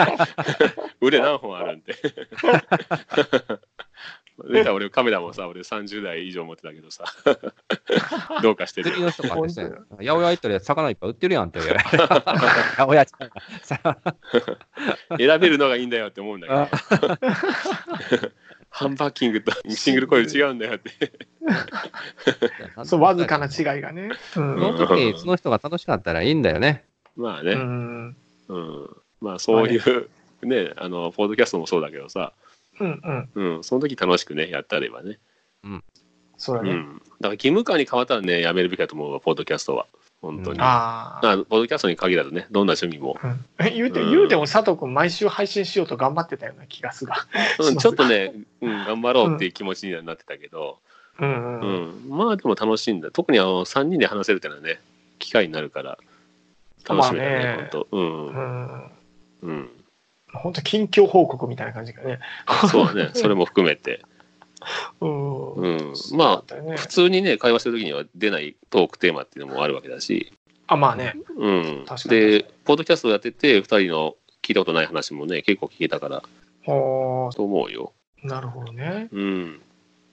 [1.02, 1.94] 腕何本あるんって。
[4.48, 7.04] 出た俺カメラもさ、俺30台以上持ってたけどさ、
[8.42, 9.10] どうかしてるよ。
[9.10, 11.60] 釣りの八百屋行ったら魚いっぱい売ってるやんって。
[11.60, 13.98] 八百屋ちゃんがさ
[15.18, 17.18] 選べるのがいいんだよって思うんだけど。
[18.70, 20.90] ハンバーキングとシングルコイル違うんだよって。
[22.84, 24.10] そう、わずかな違いがね。
[24.12, 24.56] うそん。
[24.56, 26.84] の時、その人が楽しかったらいいんだよね。
[27.16, 28.16] まあね、うん。
[28.48, 28.96] うん。
[29.20, 30.08] まあそういう、
[30.42, 32.32] ね、あの、ポッドキャストもそうだけどさ、
[32.80, 33.00] うん。
[33.34, 33.56] うん。
[33.56, 35.18] うん、その時楽しくね、やってあればね。
[36.40, 36.70] そうだね。
[36.70, 36.98] うん。
[36.98, 39.86] だから義務感に変わったらね、やめるべきだと思うわ、ポッドキャストは。
[40.22, 40.58] 本当に。
[40.58, 41.36] うんあああ。
[41.36, 43.18] ポッドキャストに限らずね、どんな趣味も。
[43.22, 47.26] うんえ言うて、うん言うても佐藤君毎週配信しようと頑張ってたような気がするが。
[47.58, 50.78] うん、 ちょっとね、うん、頑張ろうっていう気持ちにはなってたけど、
[51.18, 52.08] うんううん。
[52.08, 53.10] ん、まあでも楽しいんだ。
[53.10, 54.80] 特にあの、3人で話せるっていうのはね、
[55.18, 55.98] 機会になるから、
[56.88, 57.88] 楽しみだね、まあね本当。
[57.92, 58.30] うんう。
[58.30, 58.90] ん。
[59.42, 59.70] うん。
[60.32, 62.20] 本当近況報告みたいな感じがね。
[62.70, 64.02] そうだね、 それも含めて。
[65.00, 65.54] うん。
[65.54, 65.94] うん。
[66.12, 70.32] まあ、ねあ、普通にね、会話してる時には出ないトークテーマっていうのもあるわけだし、
[70.66, 71.14] あ、まあね。
[71.36, 72.08] うん確。
[72.08, 76.22] かにで、ポッドキャストやってて、2人の聞いたことない話もね、結構聞けたから、
[76.64, 77.92] ほと思うよ。
[78.22, 79.08] ーなるほどね。
[79.10, 79.60] うん。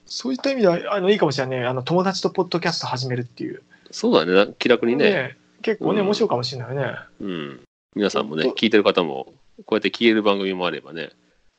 [0.06, 1.66] そういった意味では、あの、いいかもしれないね。
[1.66, 3.62] あの、友達とポッドキャスト始めるっていう。
[3.90, 5.10] そうだね、気楽にね。
[5.10, 6.94] ね結構ね、うん面白いかもしれないね。
[7.20, 7.60] うん。
[7.94, 9.32] 皆さんもね聞いてる方も、
[9.64, 11.10] こうやって聞ける番組もあればね、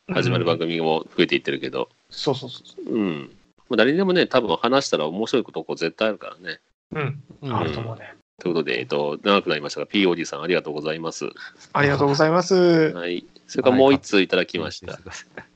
[0.08, 0.78] 始まる番組。
[0.78, 2.94] 組も増えていってるけど、そうそうそう。
[2.94, 3.32] うん。
[3.70, 6.60] まあ、誰にでもね、多分話したら面白いことこう絶対あるからね。
[6.92, 7.24] うん。
[7.42, 8.16] うんあると思うね。
[8.40, 11.30] ということで、えっと、長くなりましたが、POD さんありがとうございます。
[11.74, 12.56] ありがとうございます。
[12.56, 13.26] はい。
[13.48, 15.00] それからもう一通いただきました。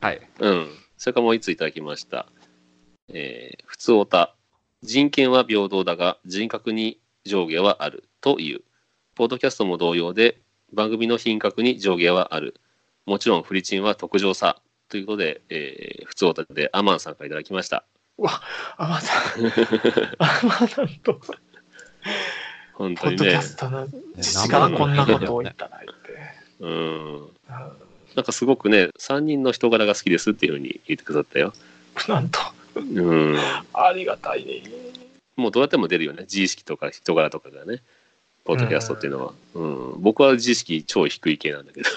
[0.01, 0.21] はい。
[0.39, 0.67] うん。
[0.97, 2.27] それからもう一ついただきました。
[3.10, 4.36] えー、普通おた。
[4.82, 8.62] 人権は平等だが、人格に上下はあるという。
[9.15, 10.39] ポッドキャストも同様で、
[10.73, 12.55] 番組の品格に上下はある。
[13.05, 14.62] もちろん、フリチンは特上さ。
[14.89, 17.86] ということで、えー、普通おたでアマンさんからいただきました。
[18.77, 19.45] あまさん。
[20.19, 21.19] あまさんと、
[22.73, 23.39] 本当にね
[24.21, 25.93] 父がこんなことを言ったらいて。
[26.59, 27.27] うん。
[28.15, 31.53] なんかすごくね、3人の人柄が好きですっていうふうに言ってくださったよ。
[32.07, 32.39] なんと、
[32.75, 33.38] うん。
[33.73, 34.63] ありがたいね。
[35.36, 36.21] もうどうやっても出るよね。
[36.23, 37.81] 自意識とか人柄とかがね。
[38.45, 39.34] ポッドキャストっていうのは。
[39.56, 39.65] う
[39.97, 40.01] ん。
[40.01, 41.88] 僕は自意識超低い系なんだけど。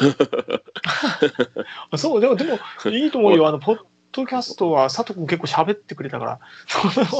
[1.91, 2.59] あ そう、でも、でも、
[2.91, 3.49] いいと思うよ。
[3.49, 3.79] あの、ポッ
[4.13, 6.41] ドキャストは佐藤君結構喋ってくれたから、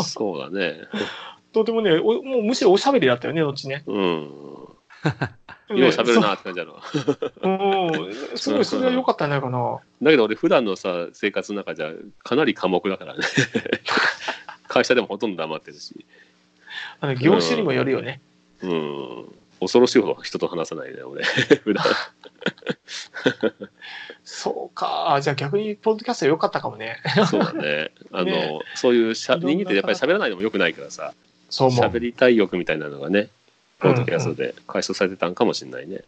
[0.05, 0.81] そうだね。
[1.53, 3.83] とてもね、おもうむしろおしゃべりだったよね、どっちね。
[3.87, 4.05] うん。
[5.69, 6.81] よう喋るなって感じだろ。
[7.43, 7.49] う
[8.35, 9.79] ん、すごい、それは良かったんじゃないかな。
[10.03, 13.25] だけど俺普段のさ、生活の中じゃかなり寡黙だからね。
[14.69, 16.07] 会社でもほとんど黙ってるし。
[17.01, 18.21] あの業種にもよるよね。
[18.63, 19.25] うん。
[19.61, 21.25] 恐ろしいほど人と話さないね、俺。
[21.65, 21.85] 普段。
[24.25, 25.19] そうか。
[25.23, 27.01] じゃあ逆に、ポッドキャスト良かったかもね。
[27.31, 27.91] そうだね。
[28.13, 31.15] あの、ねそういうしゃ人間ってやっぱり喋らないのも良くないからさ。
[31.49, 31.85] そう思う。
[31.87, 33.29] 喋りたい欲みたいなのがね、
[33.79, 36.03] ポッドキャストで解消されてたんかもしれないね。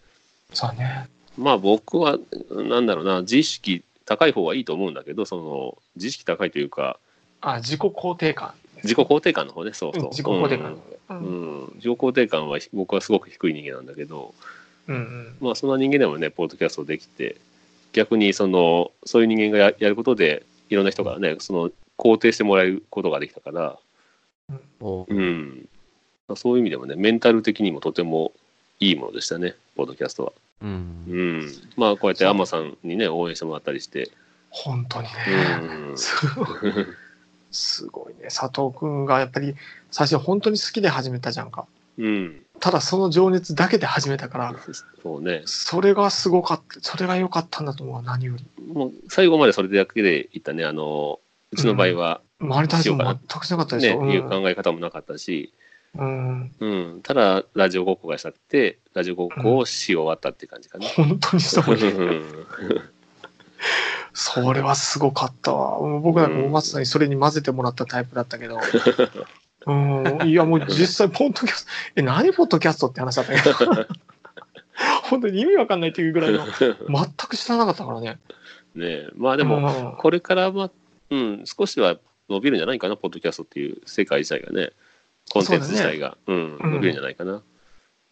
[0.53, 1.09] そうね。
[1.37, 2.19] まあ僕は、
[2.51, 6.99] なんだろうな、自意識高い方がいいと思うんだけど、その、自意識高いというか、
[7.41, 8.53] あ、自己肯定感。
[8.83, 10.03] 自己肯定感の方ね、そうそう。
[10.05, 10.73] うん自己肯定感。
[10.73, 10.79] う。
[11.11, 11.23] うんん。
[11.23, 14.35] うん自己肯定感は僕はすごく低い人間なんだけど、
[14.87, 15.37] うんうん。
[15.41, 17.37] まあそんな人間でもね、ポッドキャストできて、
[17.93, 23.79] 逆にその、そういう人間がややることで、いろんな人からね、その、肯定してもらえることができたから、
[24.81, 25.69] おうん。
[26.27, 28.33] まあそういう意味でもね、メンタル的にもとても
[28.81, 30.33] いいものでしたね、ポッドキャストは。
[30.63, 31.05] うん。
[31.09, 31.53] うん。
[31.77, 34.11] まあ、こうやってアマさんにね、応援してもらったりして。
[34.51, 35.13] 本当にね。
[35.61, 35.97] うん。
[37.51, 38.25] すごいね。
[38.25, 39.55] 佐藤君がやっぱり
[39.91, 41.67] 最初本当に好きで始めたじゃんか。
[41.99, 42.43] うん。
[42.61, 44.55] ただその情熱だけで始めたから、
[45.03, 45.43] そうね。
[45.45, 46.81] それがすごかった。
[46.81, 48.47] それが良かったんだと思う、何より。
[48.73, 50.65] もう、最後までそれだけでいったね。
[50.65, 51.21] あの、
[51.53, 54.11] うちの場合は、周りも全くしなかったでしね、ょ。
[54.11, 55.53] いう考え方もなかったし、
[55.97, 56.53] うん。
[56.59, 57.01] うんうん。
[57.03, 60.87] ただ、ラジオごっこがしたって、ラジオごっこをし終わったっていう感じかな。
[60.89, 61.83] 本当にそうね。
[63.59, 65.79] うんそれはすごかったわ。
[66.01, 68.59] 僕なんかもまさにそれに混ぜてもらったタイプだったけど。
[69.67, 70.29] うん。
[70.29, 73.87] いや、もう実際、ポッドキャスト、え、何ポッドキャストって話だったけど。
[75.05, 76.77] 本当に意味わかんないっていうぐらいの、全
[77.29, 78.19] く知らなかったからね。
[78.75, 80.71] ねえまあでも、も、これからは、
[81.11, 81.97] うん、少しは
[82.29, 84.73] 伸びるんじゃないかな、ポッドキャストっていう世界自体がね。
[85.31, 87.43] コンテンツ自体が、うん、うん伸びるんじゃないかな。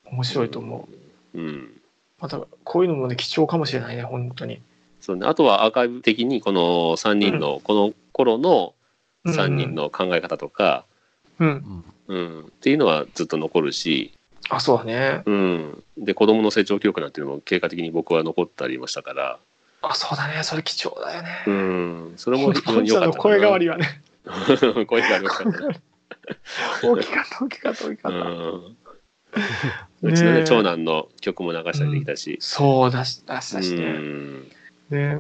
[0.05, 0.89] 面白いと思
[1.35, 1.39] う。
[1.39, 1.81] うん。
[2.21, 4.61] また、こういうのもね、貴重かもしれないね、本当に。
[5.07, 6.61] そうね、あとはアーカイブ的にこの
[6.97, 8.75] 3人の、この頃の
[9.25, 9.35] うん。
[9.35, 10.85] 3人の考え方とか、
[11.39, 11.85] うん。
[12.09, 12.41] うん。
[12.41, 14.13] っていうのはずっと残るし、
[14.49, 15.23] あ、そうだね。
[15.27, 19.39] うん、で子供の成長記録なんていうのも経過的に僕は残ったりもしたから、
[19.83, 20.43] あ、そうだね。
[20.43, 21.45] それ貴重だよね。
[21.47, 24.03] うん、それも 本非常当に良かった声変わりはね、
[24.87, 25.81] 声変わり良かったね。
[26.83, 28.19] 大きかった、大きかった、大きかった。
[28.19, 28.77] うん。
[30.03, 33.93] うちのね長男の曲も流したりできたし、そう出し、出しうたしね。
[33.93, 34.47] ん、
[34.91, 35.19] ね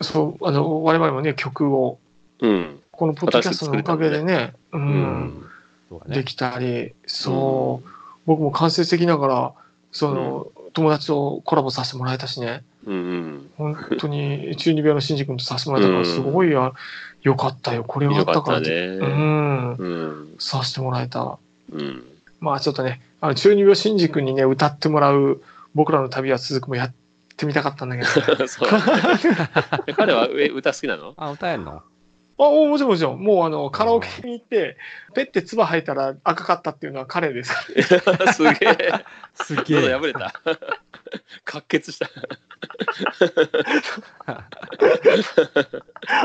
[0.00, 1.98] そう、あの、我々もね、曲を、
[2.40, 5.46] うん、このポッドキャストのおかげでね、う、うん。
[5.90, 7.88] うできたり、そう、
[8.26, 9.52] 僕も間接的ながら、
[9.92, 16.72] その、友達とコラボさせてもらえたしね、うん、うん、本当に中二病の新次君とさせてもらえたから、うんすごいや、
[17.22, 17.84] よかったよ。
[17.84, 18.58] これがあよかったから。
[18.58, 21.38] うん、うん、させてもらえた。
[21.72, 22.04] うん、
[22.40, 25.40] まあちょっとね、あの中二病新次君にね、歌ってもらう
[25.74, 27.03] 僕らの旅は続くもやって
[27.46, 28.08] みたかったんだけど、
[28.46, 28.68] そう
[29.96, 31.14] 彼はえ歌好きなの？
[31.16, 31.82] あ、歌えんの？
[32.36, 33.20] あ、おもちろんもちろん。
[33.20, 34.76] もうあの、カラオケに行って、
[35.14, 37.54] ペッて唾吐いたら赤かったっていうのは彼です。
[38.34, 39.04] すげえ。
[39.34, 40.34] す喉破れた。
[41.46, 42.08] 滑血した。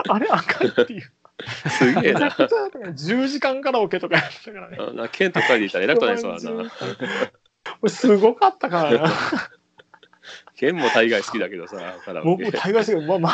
[0.09, 1.11] あれ赤いっていう。
[1.69, 2.29] すげえな。
[2.29, 4.77] 10時間カラオケとかやったからね。
[4.79, 7.89] あなケンとカイでいたら偉くないそうだな。
[7.89, 9.11] すごかったからな。
[10.59, 12.59] ケンも大概好きだけどさ、 カラオケ僕も。
[12.59, 13.29] 大概ですけど、まあま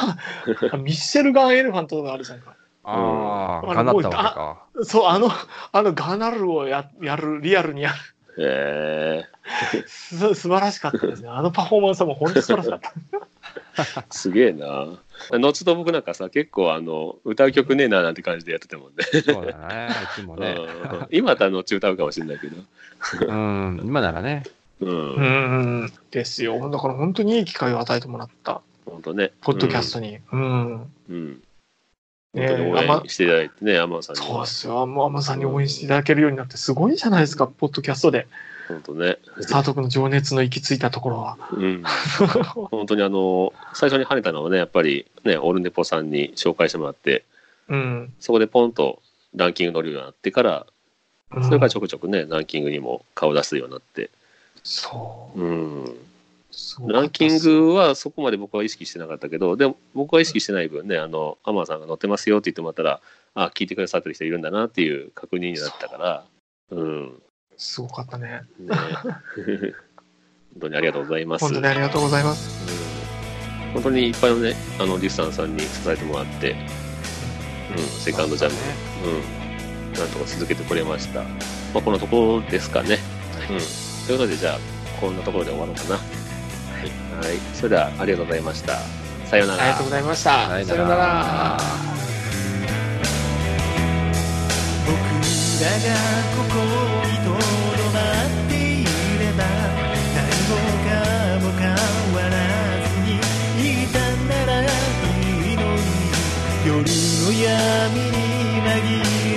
[0.72, 2.56] あ、 ミッシェルガン・エレファントとかあるじゃんか。
[2.84, 4.84] ああ、うんかなったわけか。
[4.84, 5.32] そう、あの、
[5.72, 7.96] あのガナルをややる、リアルにやる。
[8.38, 9.24] え
[9.88, 11.30] す 素晴らしかったですね。
[11.30, 14.02] あのパフォーマンスはもう本当素晴らしかった。
[14.02, 15.00] ー、すげえな。
[15.32, 19.04] 後と僕なんかさ、結構あの、歌う曲ねえななんて感じでやってたもんね。
[19.22, 19.90] そうだね。
[20.18, 20.58] うちもね。
[20.60, 22.58] うん今だったら後歌うかもしれないけど。
[23.26, 23.82] うん。
[23.84, 24.44] 今ならね。
[24.82, 24.90] うん。
[24.90, 25.94] うーん。
[26.12, 26.70] ですよ。
[26.70, 28.62] だから本当にいい機会を与えてもらった。
[28.86, 29.32] 本当ね。
[29.42, 30.20] ポッドキャストに。
[30.32, 30.92] うん。
[31.10, 31.42] うん。
[32.34, 34.48] ね応援していただいてね、アマンさんにはそうで。
[34.48, 34.86] すよ。
[34.86, 38.28] もうアマさんに応援していただけるようになってすごいじゃないですか、ポッドキャストで。
[38.68, 39.18] 本当ね。
[39.38, 41.38] 佐藤君の情熱の行き着いたところは。
[41.52, 41.84] うん。
[42.72, 47.24] 本当にあの、最初に跳ねたのはね、やっぱりね、オルネポさんに紹介してもらって、
[47.70, 48.14] うん。
[48.20, 49.02] そこでポンと
[49.36, 50.68] ランキング乗るようになってから、
[51.32, 54.10] うんそれからちょくちょくね、ランキングにも顔出すようになって。
[54.66, 55.40] そう。
[55.40, 55.98] うん。
[56.88, 63.02] ランキングはそこまで僕は意識してなかったけど、でも僕は意識してない分ね、あの、アマンさんが乗ってますよって言ってもらったら、
[63.36, 66.26] あ、聞いてくださってる人いるんだなっていう確認になったから、
[66.72, 67.22] うん。
[67.58, 68.42] すごかったね。
[68.60, 68.76] ね、
[70.54, 71.46] 本当にありがとうございます。
[71.46, 72.90] 本当にありがとうございます。
[72.90, 72.96] うん
[73.76, 76.56] 本当にいっぱいのね、あの、リスナーさんに支えてもらって、
[77.72, 78.56] うん、セカンドジャム、
[79.06, 81.24] うん、なんとか続けてくれました。
[81.24, 81.30] ま
[81.76, 83.00] あ、このところですかね。
[83.50, 83.85] うん。
[84.06, 84.60] ということで、じゃあ、
[85.00, 85.96] こんなところで終わろうかな。
[85.96, 86.02] は
[87.24, 87.28] い。
[87.28, 87.38] はい。
[87.54, 88.78] それでは、ありがとうございました。
[89.26, 89.92] さようならありがとうご。
[89.92, 90.30] ざいました。
[90.30, 91.58] さよならさよなら。
[94.86, 94.94] 僕
[95.64, 95.84] らが
[96.36, 96.56] ここ
[97.10, 97.34] にとど
[97.90, 99.42] まっていれば
[100.14, 100.54] 何も
[100.86, 100.88] か
[101.42, 101.66] も変
[102.14, 102.38] わら
[102.86, 103.02] ず
[103.58, 104.64] にいたならい
[105.54, 105.82] いのに
[106.68, 108.14] 夜の闇に
[108.62, 108.70] 紛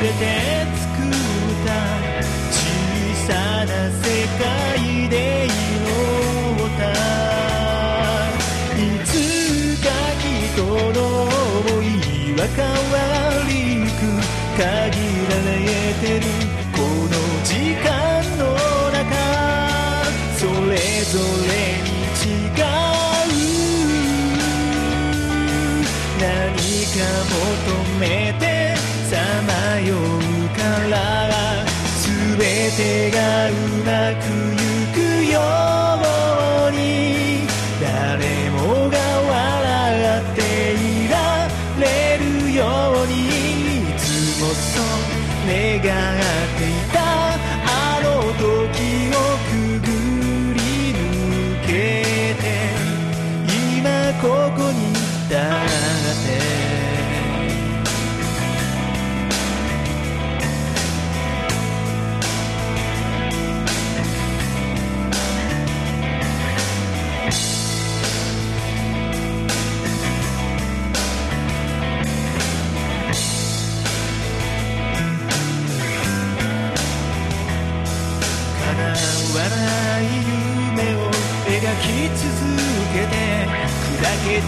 [0.03, 0.21] れて
[0.77, 1.11] 作っ
[1.65, 1.69] た
[2.53, 2.53] 小
[3.27, 3.33] さ
[3.65, 4.18] な世界
[12.57, 12.97] 変わ
[13.49, 13.91] りゆく
[14.57, 15.61] 限られ
[16.01, 16.27] てる
[16.73, 17.51] この時
[17.83, 17.87] 間
[18.39, 18.43] の
[18.93, 19.01] 中
[20.37, 21.15] それぞ
[21.47, 21.51] れ
[21.83, 21.89] に
[22.23, 22.63] 違う。
[26.21, 26.23] 何
[26.95, 26.97] か
[27.29, 27.37] 求
[28.01, 28.03] め
[28.39, 28.45] て
[29.09, 29.13] さ
[29.47, 29.99] まよう
[30.57, 30.95] から
[32.03, 32.07] 全
[32.77, 32.81] て
[33.11, 33.17] が
[33.49, 33.51] う
[33.85, 33.89] ま
[34.21, 34.58] くいく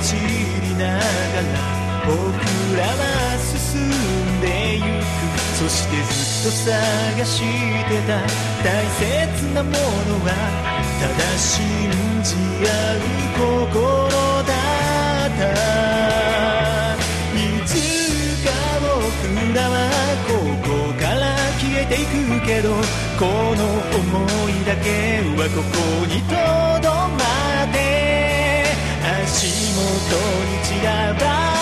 [0.03, 1.61] 散りながら
[2.07, 2.17] 僕
[2.77, 5.05] らは進んでゆく
[5.59, 6.09] そしてず
[6.41, 8.17] っと探してた
[8.65, 9.77] 大切なもの
[10.25, 10.29] は
[11.01, 11.53] ただ信
[12.23, 12.35] じ
[12.65, 13.01] 合う
[13.37, 14.11] 心
[14.49, 14.53] だ
[15.27, 15.41] った
[17.37, 17.69] いつ
[18.45, 18.49] か
[18.81, 18.89] 僕
[19.55, 19.75] らは
[20.27, 20.31] こ
[20.65, 22.67] こから消えていくけど
[23.19, 23.61] この
[23.93, 24.89] 想いだけ
[25.37, 26.33] はここにと
[26.80, 26.80] ど
[29.33, 29.85] 足元
[30.45, 31.60] に散らば